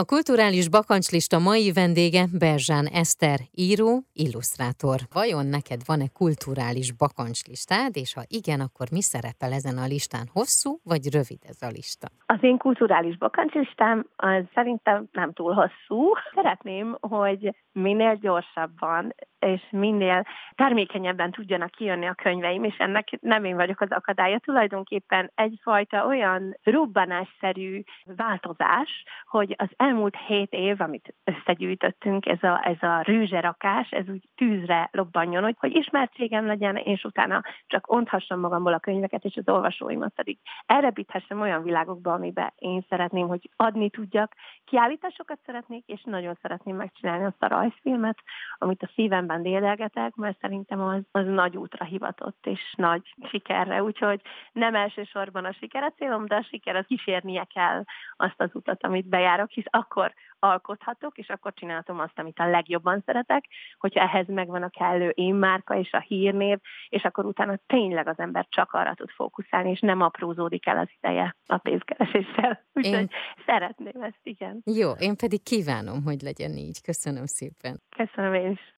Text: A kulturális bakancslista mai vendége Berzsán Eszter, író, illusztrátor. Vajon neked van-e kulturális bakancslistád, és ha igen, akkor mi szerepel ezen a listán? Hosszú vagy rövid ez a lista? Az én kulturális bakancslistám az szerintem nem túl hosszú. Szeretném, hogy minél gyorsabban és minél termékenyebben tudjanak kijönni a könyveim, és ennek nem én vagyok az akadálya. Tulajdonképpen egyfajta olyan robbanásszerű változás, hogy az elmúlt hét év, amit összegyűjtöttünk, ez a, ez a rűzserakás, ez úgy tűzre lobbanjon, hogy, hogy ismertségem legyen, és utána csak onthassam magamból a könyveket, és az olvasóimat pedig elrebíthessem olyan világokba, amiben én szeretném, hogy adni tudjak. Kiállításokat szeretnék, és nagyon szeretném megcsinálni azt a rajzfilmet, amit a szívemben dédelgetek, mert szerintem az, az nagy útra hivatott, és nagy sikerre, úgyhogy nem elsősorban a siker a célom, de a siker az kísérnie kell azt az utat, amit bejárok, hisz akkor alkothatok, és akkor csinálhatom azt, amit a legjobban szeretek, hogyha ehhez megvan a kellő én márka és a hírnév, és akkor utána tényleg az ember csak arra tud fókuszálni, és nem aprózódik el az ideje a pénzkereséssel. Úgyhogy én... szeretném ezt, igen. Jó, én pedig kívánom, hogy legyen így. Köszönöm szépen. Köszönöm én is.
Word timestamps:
A 0.00 0.04
kulturális 0.04 0.68
bakancslista 0.68 1.38
mai 1.38 1.72
vendége 1.72 2.24
Berzsán 2.38 2.86
Eszter, 3.00 3.38
író, 3.68 3.90
illusztrátor. 4.24 4.98
Vajon 5.18 5.46
neked 5.46 5.80
van-e 5.90 6.08
kulturális 6.20 6.88
bakancslistád, 7.02 7.96
és 8.02 8.14
ha 8.14 8.22
igen, 8.40 8.60
akkor 8.66 8.86
mi 8.96 9.02
szerepel 9.12 9.52
ezen 9.58 9.78
a 9.84 9.86
listán? 9.92 10.26
Hosszú 10.36 10.70
vagy 10.92 11.04
rövid 11.16 11.42
ez 11.52 11.60
a 11.68 11.70
lista? 11.76 12.06
Az 12.34 12.42
én 12.50 12.58
kulturális 12.58 13.16
bakancslistám 13.18 14.06
az 14.16 14.44
szerintem 14.54 15.08
nem 15.12 15.32
túl 15.32 15.52
hosszú. 15.60 16.00
Szeretném, 16.34 16.96
hogy 17.00 17.42
minél 17.72 18.14
gyorsabban 18.14 19.14
és 19.42 19.62
minél 19.70 20.26
termékenyebben 20.54 21.30
tudjanak 21.30 21.70
kijönni 21.70 22.06
a 22.06 22.14
könyveim, 22.14 22.64
és 22.64 22.76
ennek 22.78 23.08
nem 23.20 23.44
én 23.44 23.56
vagyok 23.56 23.80
az 23.80 23.90
akadálya. 23.90 24.38
Tulajdonképpen 24.38 25.30
egyfajta 25.34 26.06
olyan 26.06 26.56
robbanásszerű 26.62 27.82
változás, 28.04 29.04
hogy 29.26 29.54
az 29.58 29.68
elmúlt 29.76 30.16
hét 30.26 30.52
év, 30.52 30.80
amit 30.80 31.14
összegyűjtöttünk, 31.24 32.26
ez 32.26 32.42
a, 32.42 32.60
ez 32.68 32.82
a 32.82 33.00
rűzserakás, 33.00 33.90
ez 33.90 34.08
úgy 34.08 34.28
tűzre 34.36 34.88
lobbanjon, 34.92 35.42
hogy, 35.42 35.56
hogy 35.58 35.76
ismertségem 35.76 36.46
legyen, 36.46 36.76
és 36.76 37.04
utána 37.04 37.42
csak 37.66 37.92
onthassam 37.92 38.40
magamból 38.40 38.72
a 38.72 38.78
könyveket, 38.78 39.24
és 39.24 39.36
az 39.36 39.48
olvasóimat 39.48 40.14
pedig 40.14 40.38
elrebíthessem 40.66 41.40
olyan 41.40 41.62
világokba, 41.62 42.12
amiben 42.12 42.52
én 42.56 42.84
szeretném, 42.88 43.28
hogy 43.28 43.50
adni 43.56 43.90
tudjak. 43.90 44.34
Kiállításokat 44.64 45.38
szeretnék, 45.44 45.86
és 45.86 46.02
nagyon 46.04 46.38
szeretném 46.42 46.76
megcsinálni 46.76 47.24
azt 47.24 47.42
a 47.42 47.48
rajzfilmet, 47.48 48.18
amit 48.58 48.82
a 48.82 48.90
szívemben 48.94 49.31
dédelgetek, 49.38 50.14
mert 50.14 50.40
szerintem 50.40 50.80
az, 50.80 51.02
az 51.10 51.26
nagy 51.26 51.56
útra 51.56 51.84
hivatott, 51.84 52.46
és 52.46 52.74
nagy 52.76 53.14
sikerre, 53.30 53.82
úgyhogy 53.82 54.20
nem 54.52 54.74
elsősorban 54.74 55.44
a 55.44 55.52
siker 55.52 55.82
a 55.82 55.92
célom, 55.96 56.26
de 56.26 56.34
a 56.34 56.46
siker 56.50 56.76
az 56.76 56.84
kísérnie 56.86 57.44
kell 57.54 57.84
azt 58.16 58.40
az 58.40 58.50
utat, 58.52 58.84
amit 58.84 59.08
bejárok, 59.08 59.50
hisz 59.50 59.64
akkor 59.70 60.14
alkothatok, 60.38 61.18
és 61.18 61.28
akkor 61.28 61.52
csinálhatom 61.54 61.98
azt, 61.98 62.18
amit 62.18 62.38
a 62.38 62.50
legjobban 62.50 63.02
szeretek, 63.06 63.44
hogyha 63.78 64.00
ehhez 64.00 64.26
megvan 64.28 64.62
a 64.62 64.68
kellő 64.68 65.08
én 65.08 65.34
márka 65.34 65.76
és 65.76 65.92
a 65.92 66.00
hírnév, 66.00 66.58
és 66.88 67.02
akkor 67.02 67.24
utána 67.24 67.58
tényleg 67.66 68.08
az 68.08 68.18
ember 68.18 68.46
csak 68.48 68.72
arra 68.72 68.94
tud 68.94 69.10
fókuszálni, 69.10 69.70
és 69.70 69.80
nem 69.80 70.00
aprózódik 70.00 70.66
el 70.66 70.78
az 70.78 70.88
ideje 71.00 71.36
a 71.46 71.56
pénzkereséssel. 71.56 72.64
Úgyhogy 72.72 72.98
én... 72.98 73.10
szeretném 73.46 74.02
ezt, 74.02 74.20
igen. 74.22 74.62
Jó, 74.64 74.90
én 74.90 75.16
pedig 75.16 75.42
kívánom, 75.42 76.02
hogy 76.04 76.20
legyen 76.20 76.50
így. 76.50 76.82
Köszönöm 76.82 77.26
szépen. 77.26 77.80
Köszönöm 77.96 78.34
én 78.34 78.50
is. 78.50 78.70